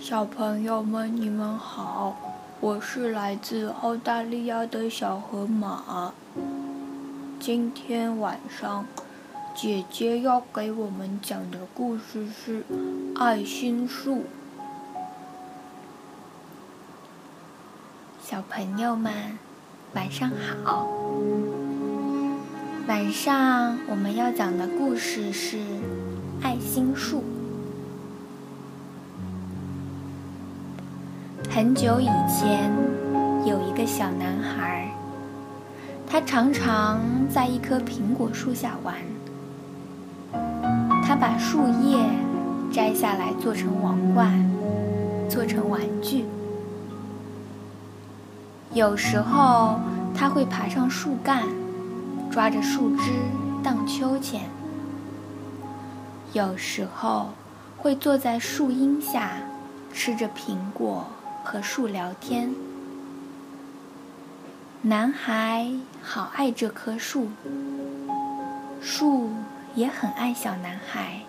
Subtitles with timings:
[0.00, 2.16] 小朋友们，你们好，
[2.58, 6.12] 我是来自澳大利亚的小河马。
[7.38, 8.86] 今天晚上，
[9.54, 12.62] 姐姐要给我们讲的故事是
[13.14, 14.16] 《爱心树》。
[18.20, 19.38] 小朋友们，
[19.94, 20.28] 晚上
[20.64, 20.88] 好。
[22.88, 25.58] 晚上我们要讲的故事是
[26.42, 27.18] 《爱心树》。
[31.52, 32.72] 很久以前，
[33.44, 34.88] 有一个小男孩，
[36.06, 38.94] 他常常在一棵苹果树下玩。
[41.02, 41.98] 他把树叶
[42.72, 44.48] 摘下来做成王冠，
[45.28, 46.24] 做成玩具。
[48.72, 49.80] 有时候，
[50.14, 51.42] 他会爬上树干，
[52.30, 53.10] 抓着树枝
[53.60, 54.42] 荡秋千；
[56.32, 57.30] 有时候，
[57.76, 59.32] 会坐在树荫下，
[59.92, 61.04] 吃着苹果。
[61.50, 62.54] 和树聊天，
[64.82, 65.68] 男孩
[66.00, 67.26] 好爱这棵树，
[68.80, 69.30] 树
[69.74, 71.22] 也很爱小男孩，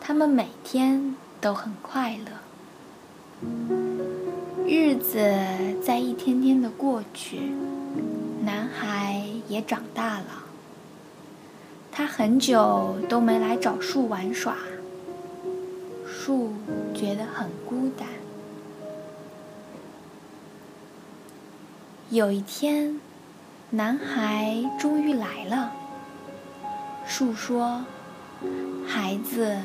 [0.00, 3.46] 他们每天都很快乐。
[4.66, 5.18] 日子
[5.84, 7.52] 在一天天的过去，
[8.42, 10.44] 男孩也长大了，
[11.92, 14.56] 他很久都没来找树玩耍。
[16.26, 16.54] 树
[16.94, 18.08] 觉得很孤单。
[22.08, 22.98] 有一天，
[23.68, 25.70] 男孩终于来了。
[27.04, 27.84] 树说
[28.88, 29.58] ：“孩子，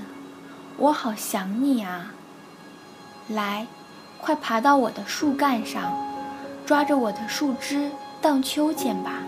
[0.76, 2.12] 我好想你啊！
[3.30, 3.66] 来，
[4.20, 5.94] 快爬到我的树干上，
[6.66, 7.90] 抓着我的树枝
[8.22, 9.24] 荡秋千吧，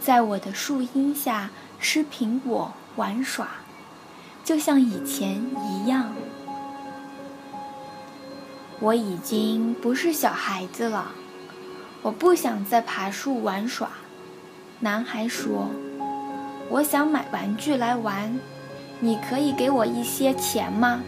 [0.00, 3.48] 在我的树荫下吃苹果玩耍。”
[4.50, 6.12] 就像以前一样，
[8.80, 11.12] 我已经不是小孩子了，
[12.02, 13.90] 我不想再爬树玩耍。
[14.80, 15.68] 男孩说
[16.68, 18.40] ：“我想买玩具来玩，
[18.98, 21.00] 你可以给我一些钱吗？”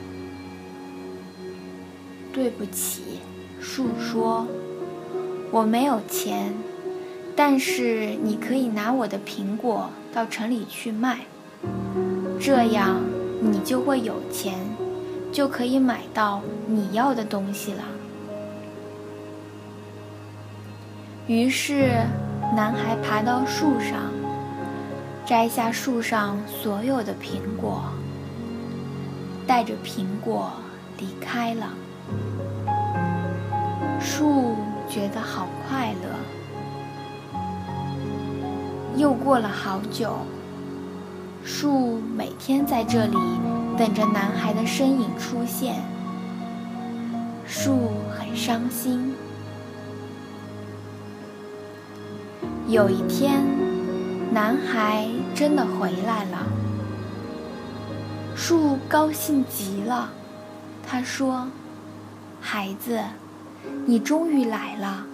[2.32, 3.18] 对不起，
[3.60, 4.46] 树说
[5.50, 6.54] ：“我没有钱，
[7.34, 11.22] 但是你可以拿我的苹果到城里去卖，
[12.40, 13.00] 这样。”
[13.44, 14.54] 你就会有钱，
[15.32, 17.82] 就可以买到你要的东西了。
[21.26, 21.90] 于是，
[22.54, 24.12] 男孩爬到树上，
[25.26, 27.82] 摘下树上所有的苹果，
[29.44, 30.52] 带着苹果
[30.98, 31.66] 离开了。
[34.00, 34.54] 树
[34.88, 36.08] 觉得好快乐。
[38.96, 40.14] 又过了好久。
[41.44, 43.16] 树每天在这里
[43.76, 45.82] 等着男孩的身影出现。
[47.46, 49.14] 树很伤心。
[52.68, 53.42] 有一天，
[54.32, 56.46] 男孩真的回来了。
[58.36, 60.10] 树高兴极了，
[60.86, 61.48] 他说
[62.40, 63.00] ：“孩子，
[63.84, 65.04] 你终于来了，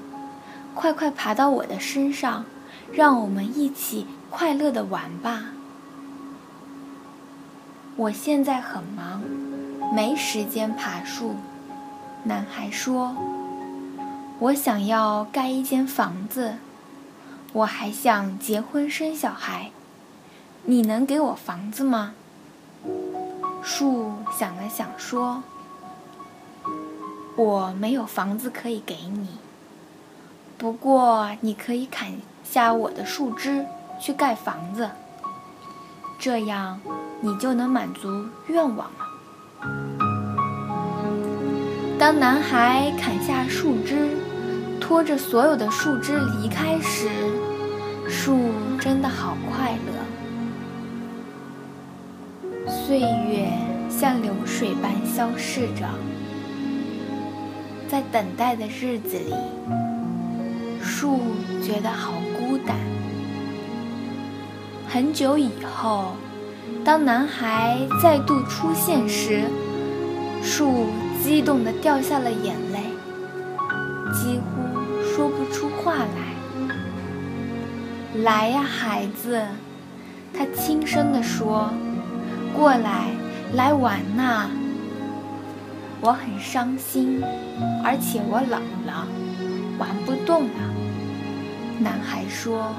[0.74, 2.44] 快快爬到我的身上，
[2.92, 5.46] 让我们一起快乐的玩吧。”
[7.98, 9.20] 我现在很忙，
[9.92, 11.34] 没时间爬树。
[12.22, 13.16] 男孩说
[14.38, 16.58] ：“我想要盖一间房子，
[17.52, 19.72] 我还想结婚生小孩。
[20.62, 22.14] 你能给我房子吗？”
[23.64, 25.42] 树想了想说
[27.34, 29.38] ：“我没有房子可以给你，
[30.56, 32.12] 不过你可以砍
[32.44, 33.66] 下我的树枝
[34.00, 34.88] 去盖房子，
[36.16, 36.80] 这样。”
[37.20, 39.06] 你就能满足愿望了。
[41.98, 44.16] 当男孩砍下树枝，
[44.80, 47.08] 拖着所有的树枝离开时，
[48.08, 49.92] 树真的好快乐。
[52.70, 53.50] 岁月
[53.90, 55.88] 像流水般消逝着，
[57.88, 59.34] 在等待的日子里，
[60.80, 61.18] 树
[61.60, 62.76] 觉得好孤单。
[64.88, 66.12] 很久以后。
[66.84, 69.44] 当男孩再度出现时，
[70.42, 70.86] 树
[71.22, 72.80] 激动地掉下了眼泪，
[74.14, 74.62] 几乎
[75.04, 76.28] 说不出话来。
[78.22, 79.42] 来呀，孩子，
[80.32, 81.70] 他轻声地说
[82.56, 83.10] ：“过来，
[83.54, 84.48] 来玩呐！”
[86.00, 87.22] 我很伤心，
[87.84, 89.06] 而且我冷了，
[89.78, 90.74] 玩不动了。
[91.80, 92.72] 男孩说：“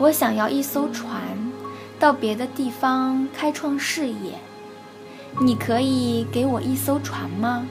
[0.00, 1.20] 我想要一艘船。”
[2.04, 4.38] 到别的地方开创事业。
[5.40, 7.66] 你可以给我一艘船吗？”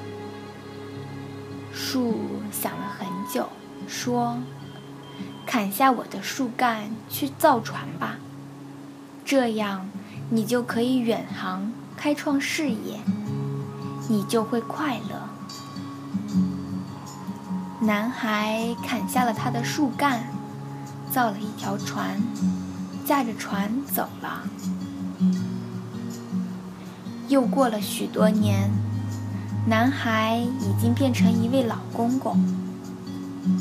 [1.72, 2.18] 树
[2.52, 3.48] 想了很久，
[3.88, 4.40] 说
[5.46, 8.16] ：“砍下我的树干去造船吧，
[9.24, 9.88] 这样
[10.32, 13.00] 你就可以远航开创事业，
[14.10, 15.30] 你就会快乐。”
[17.86, 20.24] 男孩砍下了他的树干，
[21.12, 22.20] 造了一条船，
[23.06, 24.44] 驾着船走了。
[27.28, 28.70] 又过了许多年，
[29.68, 32.38] 男孩已经变成一位老公公。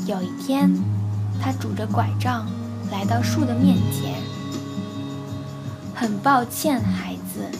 [0.05, 0.71] 有一天，
[1.41, 2.47] 他拄着拐杖
[2.91, 4.15] 来到树的面前。
[5.95, 7.57] 很抱歉，孩子，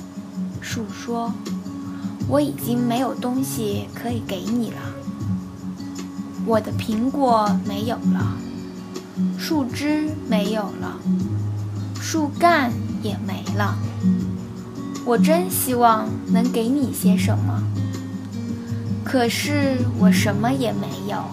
[0.61, 1.33] 树说
[2.27, 4.77] ：“我已经没有东西可以给你了。
[6.45, 8.37] 我的苹果没有了，
[9.37, 10.99] 树枝没有了，
[12.05, 12.69] 树干
[13.01, 13.77] 也没了。”
[15.07, 17.63] 我真希望能给你些什么，
[19.05, 21.23] 可是我什么也没有，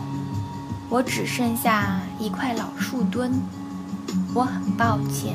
[0.88, 3.32] 我只剩下一块老树墩，
[4.32, 5.34] 我很抱歉。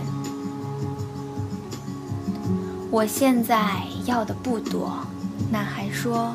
[2.89, 4.99] 我现在要的不多，
[5.51, 6.33] 男孩说，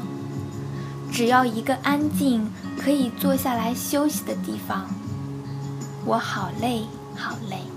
[1.11, 2.47] 只要一个安静
[2.79, 4.87] 可以坐下来休息的地方。
[6.05, 6.82] 我好累，
[7.17, 7.69] 好累。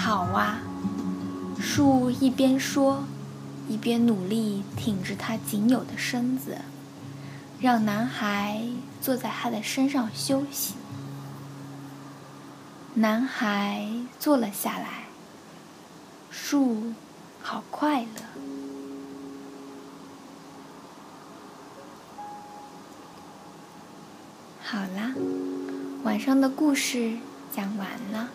[0.00, 0.62] 好啊。
[1.60, 3.04] 树一边说，
[3.68, 6.56] 一边努力挺直它仅有的身子，
[7.60, 8.62] 让男孩
[9.02, 10.74] 坐在他的身上休息。
[12.94, 13.86] 男孩
[14.18, 15.04] 坐了下来。
[16.30, 16.94] 树
[17.42, 18.06] 好快乐。
[24.62, 25.12] 好啦，
[26.04, 27.18] 晚上的故事
[27.54, 28.30] 讲完了。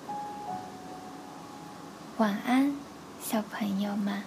[2.18, 2.72] 晚安。
[3.22, 4.24] 小朋友们。